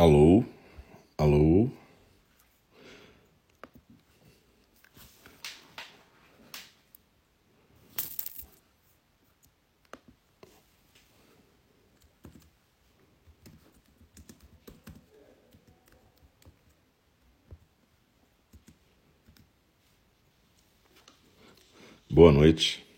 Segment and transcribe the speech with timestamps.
[0.00, 0.42] Alô?
[1.18, 1.70] Alô?
[22.10, 22.89] Boa noite.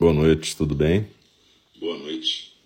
[0.00, 1.06] Boa noite, tudo bem?
[1.78, 2.58] Boa noite.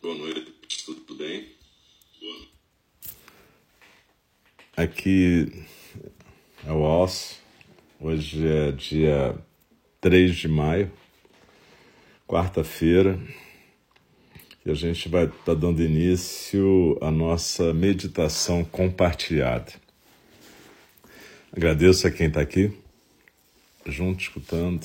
[0.00, 1.48] Boa noite, tudo bem?
[2.20, 2.46] Boa.
[4.76, 5.66] Aqui
[6.64, 7.40] é o Alço.
[7.98, 9.36] Hoje é dia
[10.00, 10.92] 3 de maio,
[12.24, 13.18] quarta-feira,
[14.66, 19.72] e a gente vai estar tá dando início à nossa meditação compartilhada.
[21.52, 22.76] Agradeço a quem está aqui,
[23.86, 24.84] junto, escutando.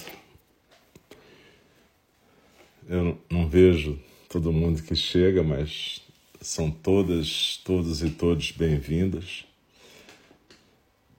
[2.88, 6.00] Eu não vejo todo mundo que chega, mas
[6.40, 9.46] são todas, todos e todos bem-vindas.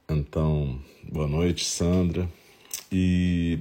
[0.09, 2.31] Então, boa noite, Sandra.
[2.93, 3.59] E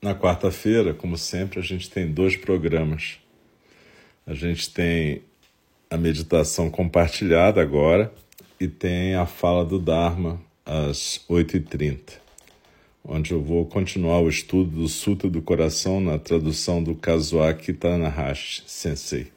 [0.00, 3.18] na quarta-feira, como sempre, a gente tem dois programas.
[4.26, 5.22] A gente tem
[5.90, 8.12] a meditação compartilhada agora
[8.60, 12.18] e tem a fala do Dharma às 8h30,
[13.04, 18.62] onde eu vou continuar o estudo do Sutra do Coração na tradução do Kazuaki Tanahashi
[18.66, 19.32] Sensei.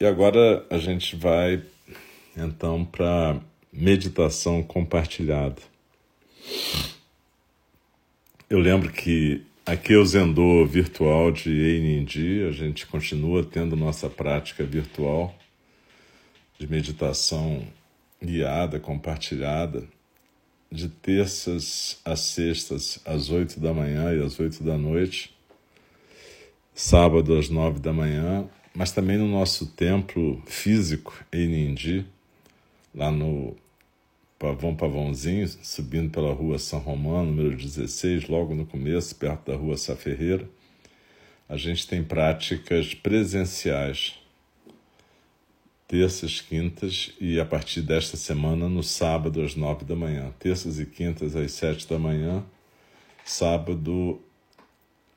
[0.00, 1.62] E agora a gente vai
[2.36, 3.38] então para
[3.72, 5.60] meditação compartilhada.
[8.54, 14.08] Eu lembro que aqui é o Zendô virtual de Einindi, a gente continua tendo nossa
[14.08, 15.34] prática virtual
[16.56, 17.66] de meditação
[18.22, 19.82] guiada, compartilhada,
[20.70, 25.36] de terças a sextas às oito da manhã e às oito da noite,
[26.72, 31.74] sábado às nove da manhã, mas também no nosso templo físico em
[32.94, 33.56] lá no
[34.38, 39.76] Pavão Pavãozinho, subindo pela rua São Romano, número 16, logo no começo, perto da rua
[39.76, 40.48] Sá Ferreira.
[41.48, 44.18] A gente tem práticas presenciais,
[45.86, 50.32] terças, quintas e a partir desta semana no sábado às nove da manhã.
[50.38, 52.44] Terças e quintas às sete da manhã,
[53.24, 54.20] sábado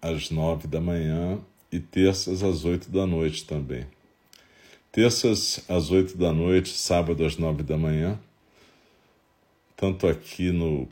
[0.01, 1.39] às nove da manhã
[1.71, 3.85] e terças às oito da noite também.
[4.91, 8.19] Terças às oito da noite, sábado às nove da manhã,
[9.77, 10.87] tanto aqui no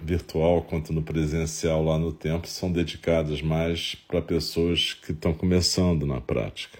[0.00, 6.06] virtual quanto no presencial lá no templo, são dedicadas mais para pessoas que estão começando
[6.06, 6.78] na prática.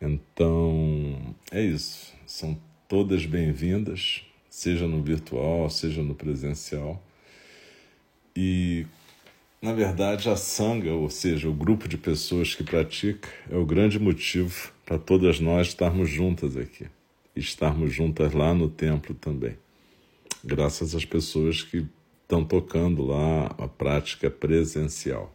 [0.00, 2.12] Então, é isso.
[2.26, 7.02] São todas bem-vindas, seja no virtual, seja no presencial.
[8.36, 8.84] E
[9.62, 13.98] na verdade, a sanga, ou seja, o grupo de pessoas que pratica, é o grande
[13.98, 16.86] motivo para todas nós estarmos juntas aqui
[17.34, 19.56] e estarmos juntas lá no templo também.
[20.44, 21.86] Graças às pessoas que
[22.22, 25.34] estão tocando lá a prática presencial.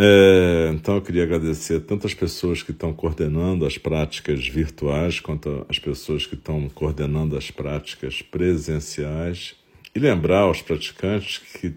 [0.00, 5.78] É, então eu queria agradecer tantas pessoas que estão coordenando as práticas virtuais quanto as
[5.78, 9.56] pessoas que estão coordenando as práticas presenciais
[9.92, 11.74] e lembrar aos praticantes que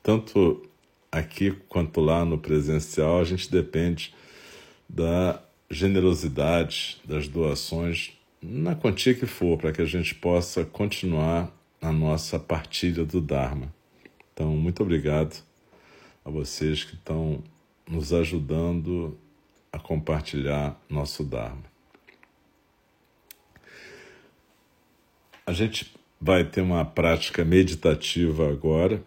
[0.00, 0.62] tanto
[1.10, 4.14] aqui quanto lá no presencial, a gente depende
[4.88, 8.12] da generosidade, das doações,
[8.42, 13.72] na quantia que for, para que a gente possa continuar a nossa partilha do Dharma.
[14.32, 15.42] Então, muito obrigado
[16.24, 17.42] a vocês que estão
[17.88, 19.18] nos ajudando
[19.72, 21.64] a compartilhar nosso Dharma.
[25.46, 29.02] A gente vai ter uma prática meditativa agora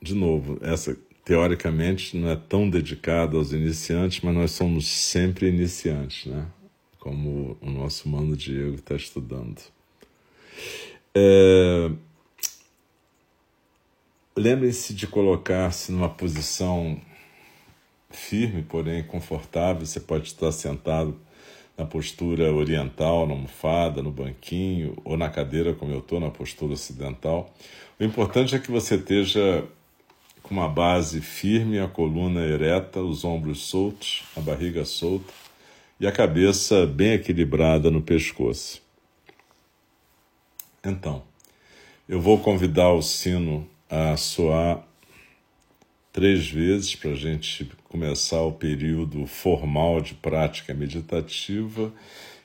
[0.00, 6.26] de novo, essa teoricamente não é tão dedicada aos iniciantes, mas nós somos sempre iniciantes,
[6.26, 6.46] né?
[7.00, 9.60] Como o nosso mano Diego está estudando.
[11.14, 11.90] É...
[14.36, 17.00] Lembrem-se de colocar-se numa posição
[18.10, 19.84] firme, porém confortável.
[19.84, 21.18] Você pode estar sentado
[21.76, 26.74] na postura oriental, na almofada, no banquinho ou na cadeira, como eu estou, na postura
[26.74, 27.52] ocidental.
[27.98, 29.64] O importante é que você esteja
[30.42, 35.39] com uma base firme, a coluna ereta, os ombros soltos, a barriga solta
[36.00, 38.82] e a cabeça bem equilibrada no pescoço.
[40.82, 41.22] Então,
[42.08, 44.82] eu vou convidar o sino a soar
[46.10, 51.92] três vezes para a gente começar o período formal de prática meditativa.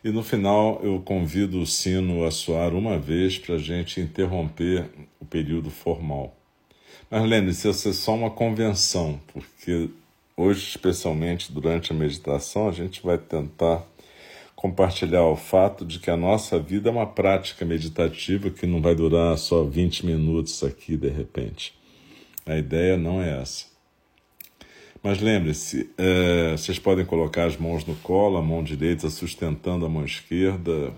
[0.03, 4.85] E no final eu convido o sino a soar uma vez para a gente interromper
[5.19, 6.35] o período formal.
[7.09, 9.89] Mas lembre-se, isso é só uma convenção, porque
[10.37, 13.83] hoje, especialmente durante a meditação, a gente vai tentar
[14.55, 18.95] compartilhar o fato de que a nossa vida é uma prática meditativa que não vai
[18.95, 21.73] durar só 20 minutos aqui de repente.
[22.45, 23.65] A ideia não é essa.
[25.01, 29.89] Mas lembre-se, é, vocês podem colocar as mãos no colo, a mão direita sustentando a
[29.89, 30.93] mão esquerda,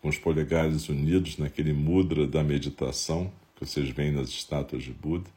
[0.00, 5.28] com os polegares unidos naquele mudra da meditação que vocês veem nas estátuas de Buda,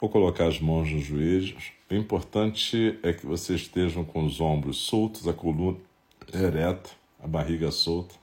[0.00, 1.72] ou colocar as mãos nos joelhos.
[1.90, 5.78] O importante é que vocês estejam com os ombros soltos, a coluna
[6.32, 6.90] ereta,
[7.22, 8.14] a barriga solta,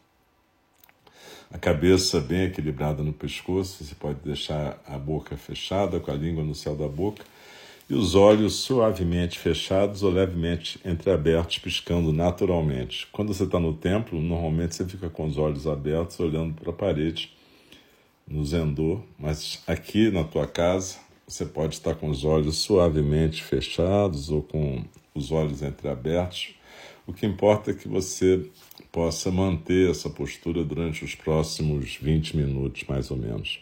[1.51, 3.83] a cabeça bem equilibrada no pescoço.
[3.83, 7.23] Você pode deixar a boca fechada, com a língua no céu da boca,
[7.89, 13.07] e os olhos suavemente fechados ou levemente entreabertos, piscando naturalmente.
[13.11, 16.73] Quando você está no templo, normalmente você fica com os olhos abertos, olhando para a
[16.73, 17.31] parede,
[18.27, 24.29] no zendô, mas aqui na tua casa, você pode estar com os olhos suavemente fechados
[24.29, 24.83] ou com
[25.13, 26.53] os olhos entreabertos.
[27.07, 28.49] O que importa é que você
[28.91, 33.59] possa manter essa postura durante os próximos 20 minutos, mais ou menos.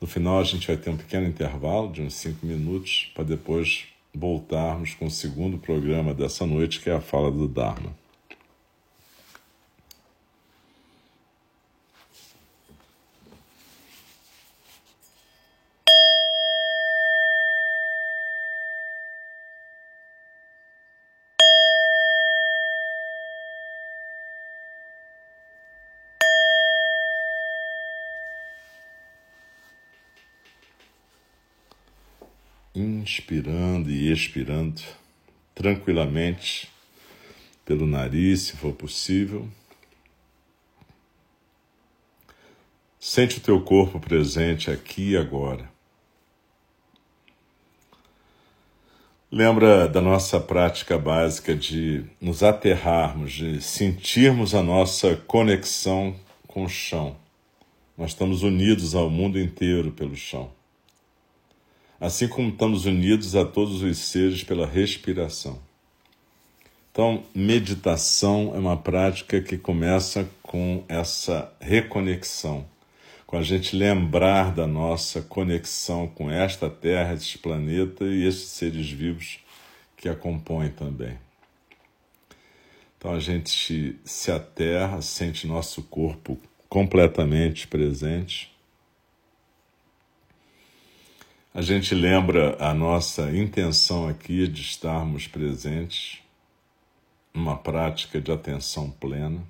[0.00, 3.86] No final, a gente vai ter um pequeno intervalo de uns 5 minutos para depois
[4.14, 8.03] voltarmos com o segundo programa dessa noite, que é a fala do Dharma.
[32.74, 34.82] Inspirando e expirando
[35.54, 36.68] tranquilamente
[37.64, 39.48] pelo nariz, se for possível.
[42.98, 45.72] Sente o teu corpo presente aqui e agora.
[49.30, 56.14] Lembra da nossa prática básica de nos aterrarmos, de sentirmos a nossa conexão
[56.46, 57.16] com o chão.
[57.96, 60.50] Nós estamos unidos ao mundo inteiro pelo chão
[62.04, 65.58] assim como estamos unidos a todos os seres pela respiração.
[66.92, 72.66] Então, meditação é uma prática que começa com essa reconexão,
[73.26, 78.90] com a gente lembrar da nossa conexão com esta Terra, este planeta e esses seres
[78.90, 79.38] vivos
[79.96, 81.18] que a compõem também.
[82.98, 88.53] Então a gente se aterra, sente nosso corpo completamente presente
[91.54, 96.20] a gente lembra a nossa intenção aqui de estarmos presentes
[97.32, 99.40] numa prática de atenção plena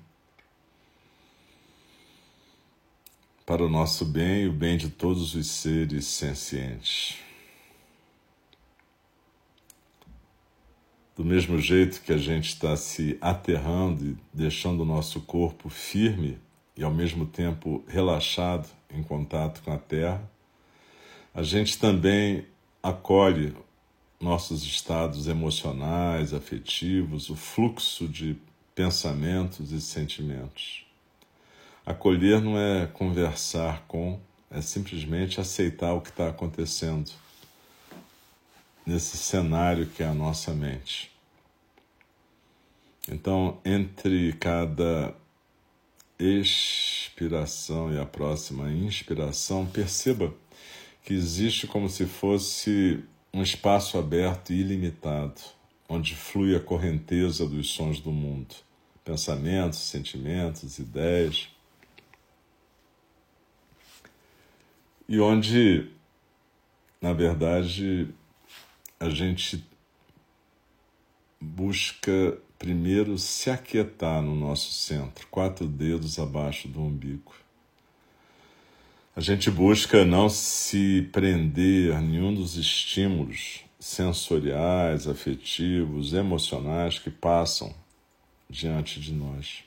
[3.43, 7.17] para o nosso bem e o bem de todos os seres sencientes.
[11.15, 16.37] Do mesmo jeito que a gente está se aterrando e deixando o nosso corpo firme
[16.77, 20.34] e ao mesmo tempo relaxado em contato com a terra,
[21.35, 22.45] a gente também
[22.81, 23.53] acolhe
[24.21, 28.37] nossos estados emocionais, afetivos, o fluxo de
[28.73, 30.85] pensamentos e sentimentos.
[31.85, 34.17] Acolher não é conversar com,
[34.49, 37.11] é simplesmente aceitar o que está acontecendo
[38.85, 41.11] nesse cenário que é a nossa mente.
[43.09, 45.13] Então, entre cada
[46.17, 50.33] expiração e a próxima inspiração, perceba
[51.05, 55.39] que existe como se fosse um espaço aberto e ilimitado,
[55.87, 58.55] onde flui a correnteza dos sons do mundo,
[59.03, 61.47] pensamentos, sentimentos, ideias.
[65.07, 65.91] E onde,
[66.99, 68.09] na verdade,
[68.99, 69.63] a gente
[71.39, 77.45] busca primeiro se aquietar no nosso centro, quatro dedos abaixo do umbigo
[79.15, 87.73] a gente busca não se prender a nenhum dos estímulos sensoriais, afetivos, emocionais que passam
[88.49, 89.63] diante de nós.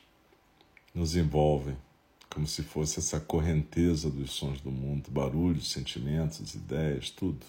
[0.93, 1.75] Nos envolvem
[2.29, 7.43] como se fosse essa correnteza dos sons do mundo, barulhos, sentimentos, ideias, tudo.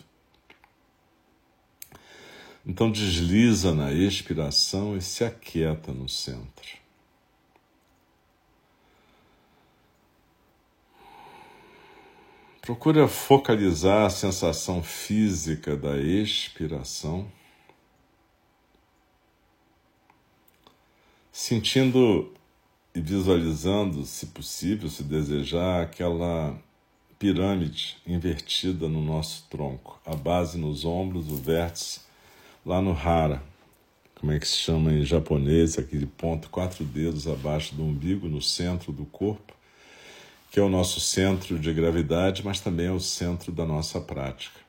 [2.64, 6.80] Então desliza na expiração e se aquieta no centro.
[12.62, 17.26] Procura focalizar a sensação física da expiração,
[21.32, 22.30] sentindo
[22.94, 26.54] e visualizando, se possível, se desejar, aquela
[27.18, 32.00] pirâmide invertida no nosso tronco, a base nos ombros, o vértice
[32.64, 33.42] lá no hara,
[34.16, 38.42] como é que se chama em japonês, aquele ponto, quatro dedos abaixo do umbigo, no
[38.42, 39.58] centro do corpo
[40.50, 44.60] que é o nosso centro de gravidade, mas também é o centro da nossa prática.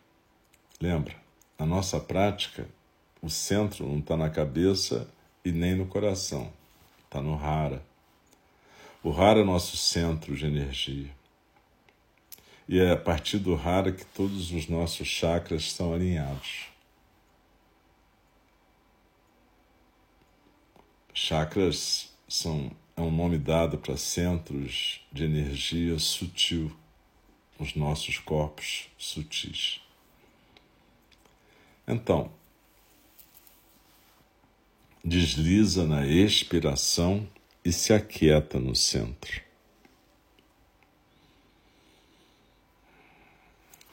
[0.79, 1.15] Lembra,
[1.57, 2.67] a nossa prática,
[3.19, 5.09] o centro não está na cabeça
[5.43, 6.53] e nem no coração,
[7.03, 7.83] está no Hara.
[9.03, 11.09] O Hara é nosso centro de energia.
[12.69, 16.67] E é a partir do Hara que todos os nossos chakras estão alinhados.
[21.11, 22.71] Chakras são
[23.01, 26.71] é um nome dado para centros de energia sutil,
[27.57, 29.81] os nossos corpos sutis.
[31.87, 32.31] Então,
[35.03, 37.27] desliza na expiração
[37.65, 39.41] e se aquieta no centro.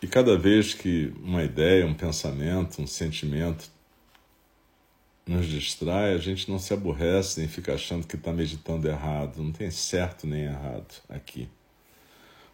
[0.03, 3.71] E cada vez que uma ideia, um pensamento, um sentimento
[5.30, 9.42] nos distrai, a gente não se aborrece nem fica achando que está meditando errado.
[9.42, 11.49] Não tem certo nem errado aqui.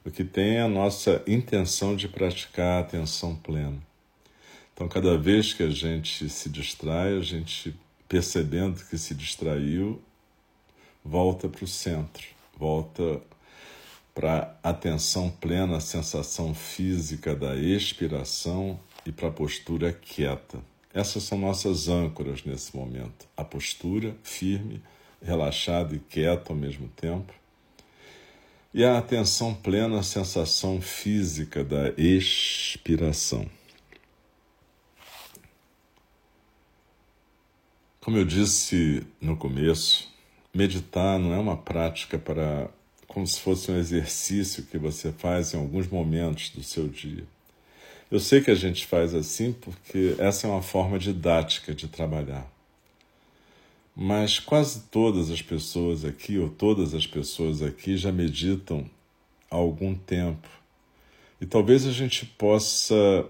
[0.04, 3.78] O que tem é a nossa intenção de praticar a atenção plena.
[4.74, 7.74] Então, cada vez que a gente se distrai, a gente,
[8.08, 10.02] percebendo que se distraiu,
[11.04, 12.26] volta para o centro,
[12.58, 13.22] volta
[14.14, 20.58] para a atenção plena, a sensação física da expiração e para a postura quieta.
[20.94, 23.26] Essas são nossas âncoras nesse momento.
[23.36, 24.80] A postura firme,
[25.20, 27.34] relaxada e quieta ao mesmo tempo.
[28.72, 33.50] E a atenção plena à sensação física da expiração.
[38.00, 40.08] Como eu disse no começo,
[40.54, 42.70] meditar não é uma prática para
[43.08, 47.24] como se fosse um exercício que você faz em alguns momentos do seu dia.
[48.14, 52.48] Eu sei que a gente faz assim porque essa é uma forma didática de trabalhar.
[53.92, 58.88] Mas quase todas as pessoas aqui, ou todas as pessoas aqui, já meditam
[59.50, 60.46] há algum tempo.
[61.40, 63.26] E talvez a gente possa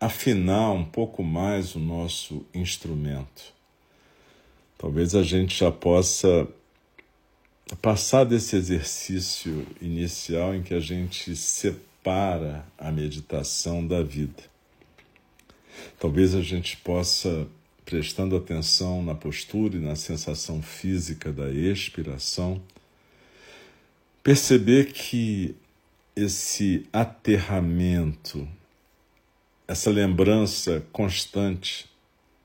[0.00, 3.52] afinar um pouco mais o nosso instrumento.
[4.78, 6.46] Talvez a gente já possa
[7.82, 14.42] passar desse exercício inicial em que a gente separa para a meditação da vida.
[16.00, 17.46] Talvez a gente possa,
[17.84, 22.62] prestando atenção na postura e na sensação física da expiração,
[24.22, 25.54] perceber que
[26.16, 28.48] esse aterramento,
[29.66, 31.90] essa lembrança constante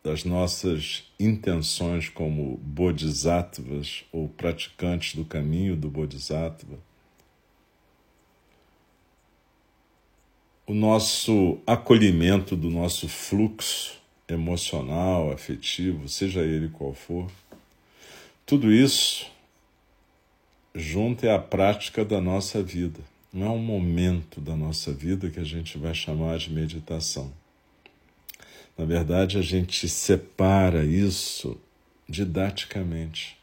[0.04, 6.78] das nossas intenções como bodhisattvas ou praticantes do caminho do bodhisattva,
[10.66, 17.30] o nosso acolhimento do nosso fluxo emocional, afetivo, seja ele qual for,
[18.46, 19.30] tudo isso
[20.74, 23.02] junto é a prática da nossa vida.
[23.32, 27.32] Não é um momento da nossa vida que a gente vai chamar de meditação.
[28.78, 31.60] Na verdade, a gente separa isso
[32.08, 33.38] didaticamente,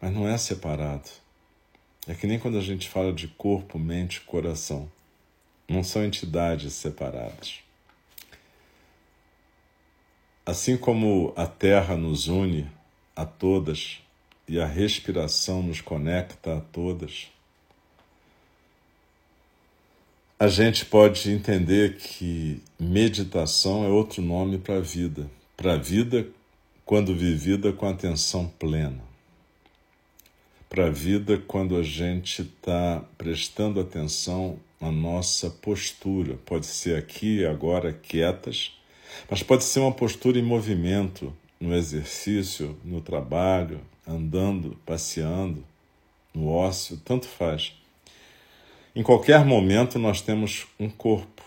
[0.00, 1.10] mas não é separado.
[2.06, 4.88] É que nem quando a gente fala de corpo, mente, coração
[5.68, 7.60] não são entidades separadas.
[10.46, 12.70] Assim como a Terra nos une
[13.16, 13.98] a todas
[14.46, 17.28] e a respiração nos conecta a todas,
[20.38, 26.26] a gente pode entender que meditação é outro nome para a vida, para a vida
[26.84, 29.00] quando vivida com atenção plena,
[30.68, 36.38] para a vida quando a gente está prestando atenção a nossa postura.
[36.44, 38.78] Pode ser aqui agora quietas,
[39.30, 45.64] mas pode ser uma postura em movimento, no exercício, no trabalho, andando, passeando,
[46.34, 47.72] no ócio, tanto faz.
[48.94, 51.42] Em qualquer momento nós temos um corpo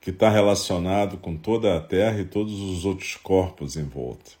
[0.00, 4.32] que está relacionado com toda a Terra e todos os outros corpos em volta.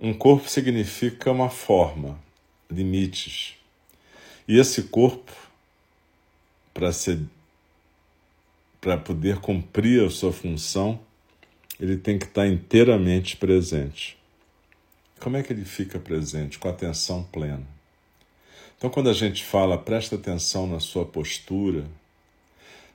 [0.00, 2.18] Um corpo significa uma forma,
[2.68, 3.54] limites.
[4.48, 5.47] E esse corpo
[6.78, 7.18] para ser
[8.80, 11.00] para poder cumprir a sua função,
[11.80, 14.16] ele tem que estar inteiramente presente.
[15.18, 16.56] Como é que ele fica presente?
[16.56, 17.66] Com atenção plena.
[18.76, 21.84] Então, quando a gente fala, presta atenção na sua postura,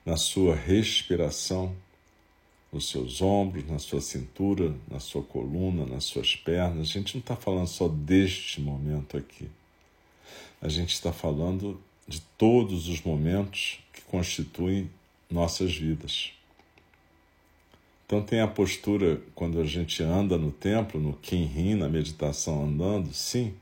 [0.05, 1.75] na sua respiração,
[2.71, 6.87] nos seus ombros, na sua cintura, na sua coluna, nas suas pernas.
[6.87, 9.49] A gente não está falando só deste momento aqui.
[10.61, 14.89] A gente está falando de todos os momentos que constituem
[15.29, 16.31] nossas vidas.
[18.05, 23.13] Então tem a postura quando a gente anda no templo, no Kinrin, na meditação andando,
[23.13, 23.53] sim.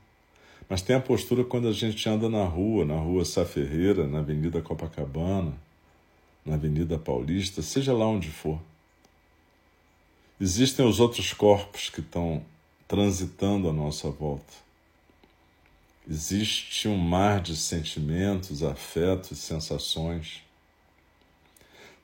[0.68, 4.18] Mas tem a postura quando a gente anda na rua, na rua Sá Ferreira, na
[4.18, 5.52] Avenida Copacabana,
[6.44, 8.60] na Avenida Paulista, seja lá onde for.
[10.40, 12.44] Existem os outros corpos que estão
[12.88, 14.52] transitando à nossa volta.
[16.08, 20.42] Existe um mar de sentimentos, afetos, sensações.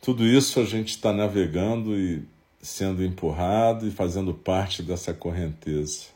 [0.00, 2.22] Tudo isso a gente está navegando e
[2.62, 6.06] sendo empurrado e fazendo parte dessa correnteza.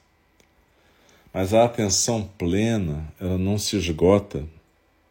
[1.32, 4.46] Mas a atenção plena, ela não se esgota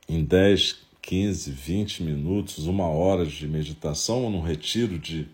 [0.07, 5.27] em 10, 15, 20 minutos, uma hora de meditação ou num retiro de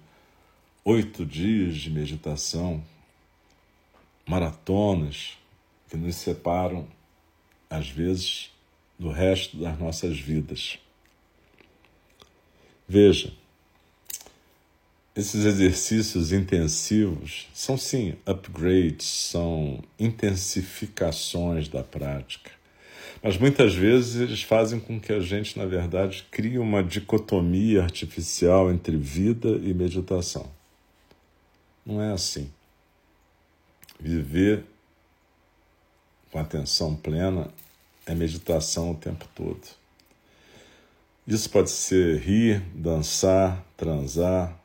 [0.85, 2.81] oito dias de meditação,
[4.25, 5.37] maratonas
[5.89, 6.87] que nos separam,
[7.69, 8.51] às vezes,
[8.97, 10.79] do resto das nossas vidas.
[12.87, 13.33] Veja,
[15.15, 22.51] esses exercícios intensivos são sim upgrades, são intensificações da prática.
[23.21, 28.71] Mas muitas vezes eles fazem com que a gente, na verdade, crie uma dicotomia artificial
[28.71, 30.49] entre vida e meditação.
[31.85, 32.51] Não é assim.
[33.99, 34.63] Viver
[36.31, 37.47] com atenção plena
[38.05, 39.61] é meditação o tempo todo.
[41.27, 44.57] Isso pode ser rir, dançar, transar,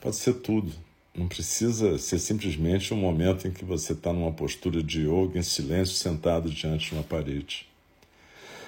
[0.00, 0.72] pode ser tudo.
[1.14, 5.42] Não precisa ser simplesmente um momento em que você está numa postura de yoga, em
[5.42, 7.66] silêncio, sentado diante de uma parede.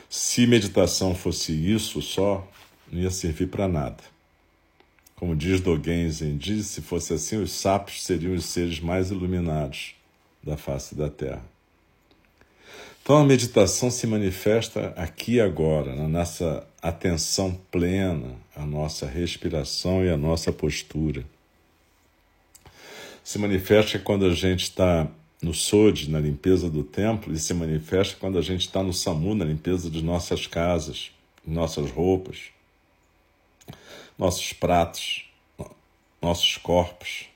[0.09, 2.47] Se meditação fosse isso só,
[2.91, 4.03] não ia servir para nada.
[5.15, 9.95] Como diz Dogen Zenji, se fosse assim, os sapos seriam os seres mais iluminados
[10.43, 11.45] da face da Terra.
[13.09, 20.05] Então a meditação se manifesta aqui e agora, na nossa atenção plena, a nossa respiração
[20.05, 21.25] e a nossa postura.
[23.25, 25.09] Se manifesta quando a gente está
[25.41, 29.35] no Sod, na limpeza do templo, e se manifesta quando a gente está no Samu,
[29.35, 31.11] na limpeza de nossas casas,
[31.47, 32.51] nossas roupas,
[34.19, 35.25] nossos pratos,
[36.21, 37.28] nossos corpos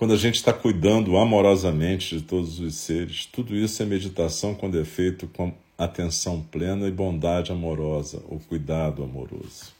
[0.00, 4.80] quando a gente está cuidando amorosamente de todos os seres, tudo isso é meditação quando
[4.80, 9.74] é feito com atenção plena e bondade amorosa, ou cuidado amoroso.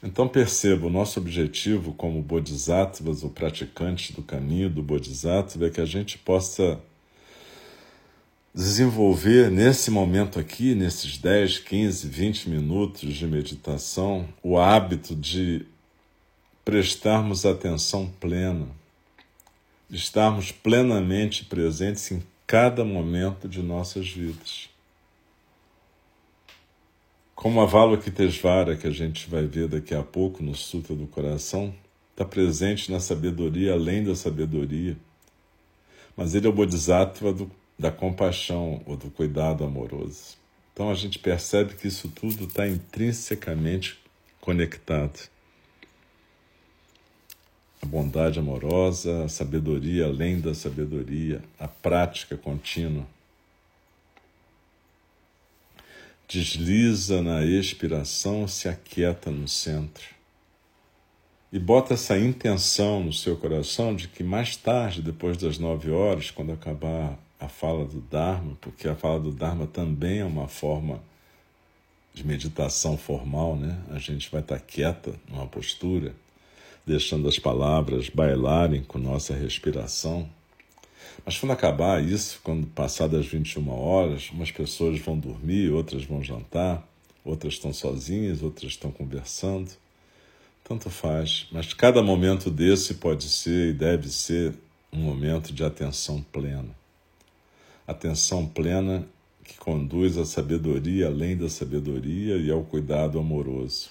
[0.00, 5.80] Então perceba, o nosso objetivo como bodhisattvas, ou praticantes do caminho do bodhisattva, é que
[5.80, 6.78] a gente possa
[8.54, 15.66] desenvolver nesse momento aqui, nesses 10, 15, 20 minutos de meditação, o hábito de
[16.64, 18.66] prestarmos atenção plena,
[19.90, 24.70] estarmos plenamente presentes em cada momento de nossas vidas.
[27.34, 31.74] Como a Valokitesvara, que a gente vai ver daqui a pouco no Sutra do Coração,
[32.12, 34.96] está presente na sabedoria além da sabedoria,
[36.16, 40.38] mas ele é o Bodhisattva do, da compaixão ou do cuidado amoroso.
[40.72, 43.98] Então a gente percebe que isso tudo está intrinsecamente
[44.40, 45.33] conectado
[47.84, 53.06] a bondade amorosa, a sabedoria além da sabedoria, a prática contínua.
[56.26, 60.14] Desliza na expiração, se aquieta no centro.
[61.52, 66.30] E bota essa intenção no seu coração de que mais tarde, depois das nove horas,
[66.30, 71.00] quando acabar a fala do Dharma, porque a fala do Dharma também é uma forma
[72.14, 73.78] de meditação formal, né?
[73.90, 76.14] A gente vai estar quieta numa postura
[76.86, 80.28] deixando as palavras bailarem com nossa respiração.
[81.24, 86.22] Mas quando acabar isso, quando passar das 21 horas, umas pessoas vão dormir, outras vão
[86.22, 86.86] jantar,
[87.24, 89.70] outras estão sozinhas, outras estão conversando.
[90.62, 94.54] Tanto faz, mas cada momento desse pode ser e deve ser
[94.92, 96.74] um momento de atenção plena.
[97.86, 99.06] Atenção plena
[99.44, 103.90] que conduz à sabedoria além da sabedoria e ao cuidado amoroso.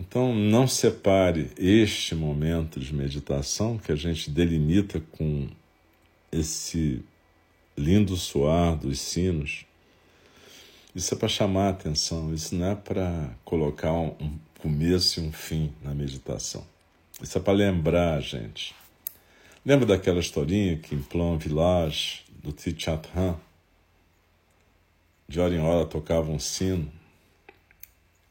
[0.00, 5.46] Então, não separe este momento de meditação que a gente delimita com
[6.32, 7.04] esse
[7.76, 9.66] lindo soar dos sinos.
[10.94, 15.30] Isso é para chamar a atenção, isso não é para colocar um começo e um
[15.30, 16.66] fim na meditação.
[17.22, 18.74] Isso é para lembrar a gente.
[19.66, 23.36] Lembra daquela historinha que em Plum Village, do Tichat Han,
[25.28, 26.90] de hora em hora tocava um sino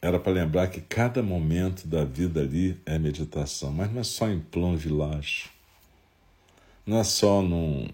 [0.01, 4.29] era para lembrar que cada momento da vida ali é meditação, mas não é só
[4.29, 5.49] em plano village,
[6.85, 7.87] não é só num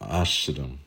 [0.00, 0.78] ashram.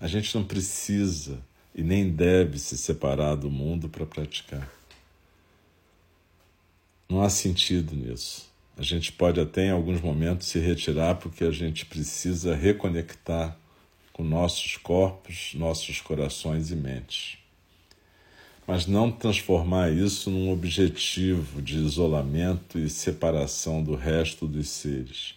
[0.00, 1.38] A gente não precisa
[1.74, 4.70] e nem deve se separar do mundo para praticar.
[7.08, 8.50] Não há sentido nisso.
[8.76, 13.56] A gente pode até em alguns momentos se retirar porque a gente precisa reconectar
[14.12, 17.38] com nossos corpos, nossos corações e mentes.
[18.66, 25.34] Mas não transformar isso num objetivo de isolamento e separação do resto dos seres.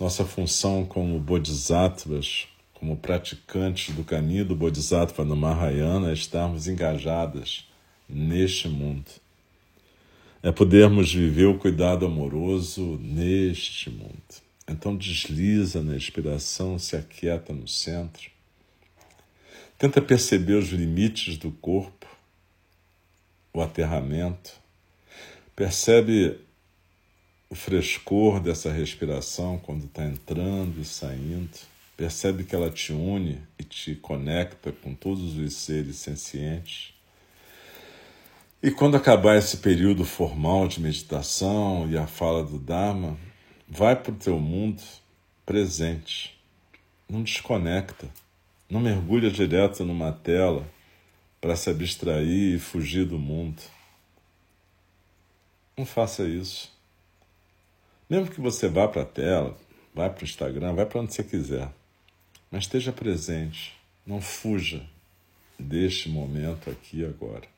[0.00, 7.64] Nossa função como bodhisattvas, como praticantes do caminho do bodhisattva no Mahayana, é estarmos engajadas
[8.08, 9.22] neste mundo
[10.42, 14.42] é podermos viver o cuidado amoroso neste mundo.
[14.68, 18.28] Então desliza na inspiração, se aquieta no centro.
[19.78, 22.01] Tenta perceber os limites do corpo,
[23.52, 24.52] o aterramento.
[25.54, 26.40] Percebe
[27.50, 31.50] o frescor dessa respiração quando está entrando e saindo.
[31.96, 36.94] Percebe que ela te une e te conecta com todos os seres sencientes.
[38.62, 43.18] E quando acabar esse período formal de meditação e a fala do Dharma,
[43.68, 44.82] vai para o teu mundo
[45.44, 46.40] presente.
[47.08, 48.08] Não desconecta.
[48.70, 50.66] Não mergulha direto numa tela
[51.42, 53.60] para se abstrair e fugir do mundo.
[55.76, 56.72] Não faça isso.
[58.08, 59.58] Mesmo que você vá para a tela,
[59.92, 61.68] vá para o Instagram, vá para onde você quiser.
[62.48, 63.74] Mas esteja presente.
[64.06, 64.86] Não fuja
[65.58, 67.48] deste momento aqui e agora.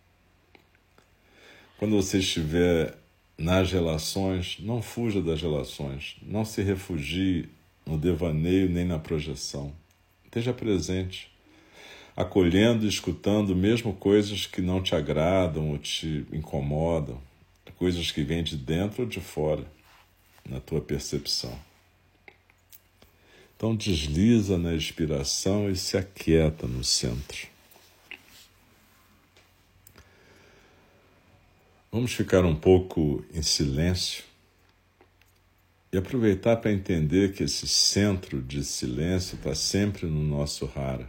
[1.76, 2.96] Quando você estiver
[3.36, 7.50] nas relações, não fuja das relações, não se refugie
[7.84, 9.74] no devaneio nem na projeção.
[10.24, 11.33] Esteja presente,
[12.16, 17.20] acolhendo e escutando mesmo coisas que não te agradam ou te incomodam,
[17.76, 19.66] coisas que vêm de dentro ou de fora,
[20.48, 21.58] na tua percepção.
[23.56, 27.48] Então desliza na expiração e se aquieta no centro.
[31.90, 34.24] Vamos ficar um pouco em silêncio
[35.92, 41.08] e aproveitar para entender que esse centro de silêncio está sempre no nosso rara.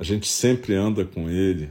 [0.00, 1.70] A gente sempre anda com ele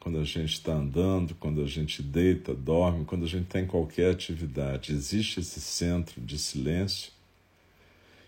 [0.00, 3.66] quando a gente está andando, quando a gente deita, dorme, quando a gente está em
[3.66, 4.92] qualquer atividade.
[4.92, 7.12] Existe esse centro de silêncio.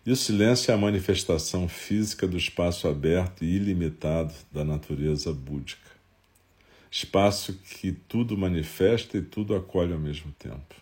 [0.05, 5.94] E o silêncio é a manifestação física do espaço aberto e ilimitado da natureza búdica
[6.94, 10.77] espaço que tudo manifesta e tudo acolhe ao mesmo tempo.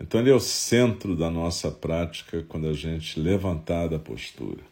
[0.00, 4.71] Então, ele é o centro da nossa prática quando a gente levantar da postura.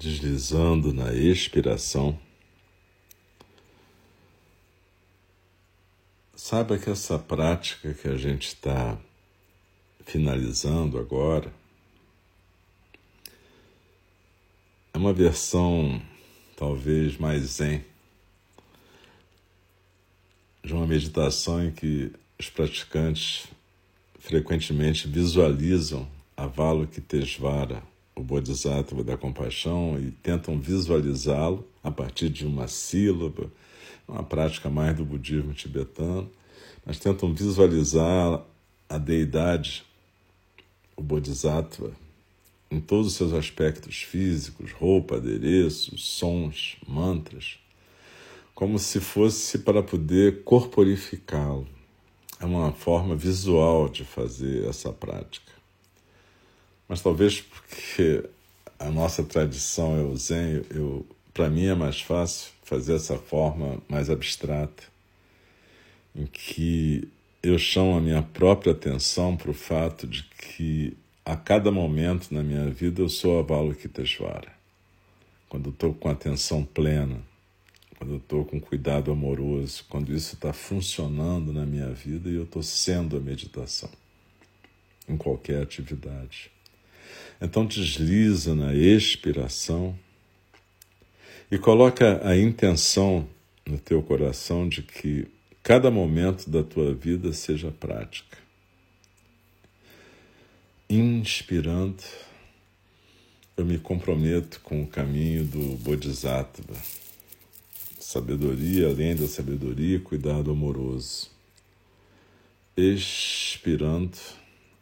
[0.00, 2.18] Deslizando na expiração.
[6.34, 8.98] Saiba que essa prática que a gente está
[10.06, 11.52] finalizando agora
[14.94, 16.00] é uma versão
[16.56, 17.84] talvez mais zen
[20.64, 23.46] de uma meditação em que os praticantes
[24.18, 27.89] frequentemente visualizam Avalokitesvara,
[28.20, 33.50] o Bodhisattva da compaixão e tentam visualizá-lo a partir de uma sílaba,
[34.06, 36.30] uma prática mais do budismo tibetano,
[36.84, 38.42] mas tentam visualizar
[38.88, 39.84] a deidade,
[40.96, 41.92] o Bodhisattva,
[42.70, 47.58] em todos os seus aspectos físicos, roupa, adereços, sons, mantras,
[48.54, 51.66] como se fosse para poder corporificá-lo.
[52.38, 55.59] É uma forma visual de fazer essa prática
[56.90, 58.28] mas talvez porque
[58.76, 63.80] a nossa tradição é o Zen, eu, para mim é mais fácil fazer essa forma
[63.88, 64.82] mais abstrata,
[66.16, 67.08] em que
[67.44, 72.42] eu chamo a minha própria atenção para o fato de que a cada momento na
[72.42, 74.52] minha vida eu sou Avalokiteshvara.
[75.48, 77.22] Quando eu estou com atenção plena,
[77.98, 82.42] quando eu estou com cuidado amoroso, quando isso está funcionando na minha vida e eu
[82.42, 83.90] estou sendo a meditação
[85.08, 86.50] em qualquer atividade.
[87.40, 89.98] Então desliza na expiração
[91.50, 93.26] e coloca a intenção
[93.66, 95.26] no teu coração de que
[95.62, 98.38] cada momento da tua vida seja prática.
[100.88, 102.02] Inspirando,
[103.56, 106.74] eu me comprometo com o caminho do Bodhisattva.
[107.98, 111.30] Sabedoria além da sabedoria, cuidado amoroso.
[112.76, 114.16] Expirando,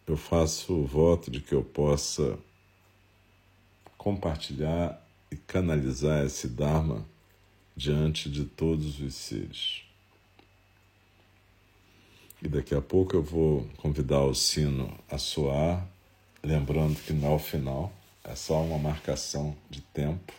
[0.06, 2.38] eu faço o voto de que eu possa
[3.98, 7.04] compartilhar e canalizar esse Dharma
[7.76, 9.82] diante de todos os seres.
[12.40, 15.86] E daqui a pouco eu vou convidar o sino a soar,
[16.42, 20.32] lembrando que não é o final, é só uma marcação de tempo.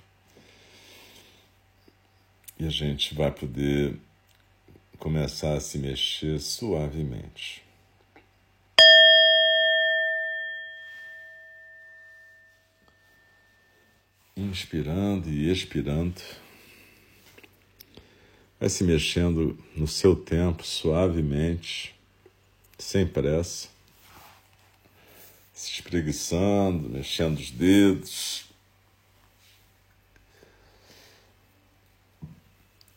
[2.57, 3.99] E a gente vai poder
[4.97, 7.68] começar a se mexer suavemente.
[14.41, 16.21] Inspirando e expirando.
[18.60, 21.95] Vai se mexendo no seu tempo, suavemente,
[22.78, 23.69] sem pressa,
[25.54, 28.45] se espreguiçando, mexendo os dedos,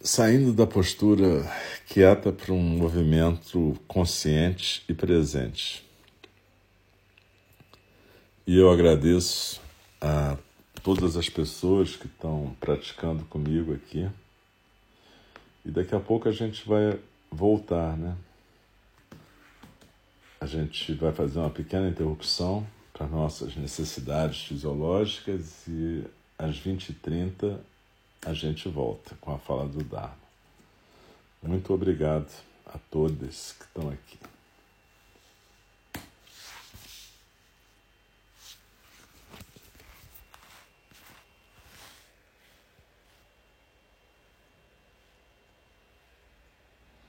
[0.01, 1.49] saindo da postura
[1.87, 5.85] quieta para um movimento consciente e presente.
[8.45, 9.61] E eu agradeço
[10.01, 10.37] a
[10.83, 14.09] todas as pessoas que estão praticando comigo aqui.
[15.65, 16.99] E daqui a pouco a gente vai
[17.31, 18.17] voltar, né?
[20.41, 26.05] A gente vai fazer uma pequena interrupção para nossas necessidades fisiológicas e
[26.37, 27.59] às 20h30
[28.27, 30.17] a gente volta com a fala do Dharma.
[31.43, 32.31] Muito obrigado
[32.67, 34.32] a todos que estão aqui.